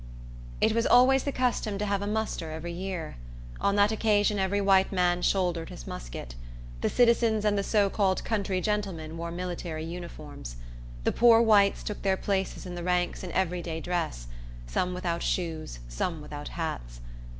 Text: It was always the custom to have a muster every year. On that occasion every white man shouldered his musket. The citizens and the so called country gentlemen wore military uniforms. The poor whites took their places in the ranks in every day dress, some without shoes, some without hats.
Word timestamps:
It 0.61 0.73
was 0.73 0.87
always 0.87 1.25
the 1.25 1.31
custom 1.31 1.77
to 1.77 1.85
have 1.85 2.01
a 2.01 2.07
muster 2.07 2.49
every 2.49 2.71
year. 2.73 3.17
On 3.59 3.75
that 3.75 3.91
occasion 3.91 4.39
every 4.39 4.59
white 4.59 4.91
man 4.91 5.21
shouldered 5.21 5.69
his 5.69 5.85
musket. 5.85 6.33
The 6.81 6.89
citizens 6.89 7.45
and 7.45 7.55
the 7.55 7.61
so 7.61 7.87
called 7.87 8.23
country 8.23 8.61
gentlemen 8.61 9.15
wore 9.15 9.29
military 9.29 9.85
uniforms. 9.85 10.55
The 11.03 11.11
poor 11.11 11.39
whites 11.39 11.83
took 11.83 12.01
their 12.01 12.17
places 12.17 12.65
in 12.65 12.73
the 12.73 12.81
ranks 12.83 13.23
in 13.23 13.31
every 13.33 13.61
day 13.61 13.79
dress, 13.79 14.25
some 14.65 14.95
without 14.95 15.21
shoes, 15.21 15.77
some 15.87 16.19
without 16.19 16.47
hats. 16.47 16.99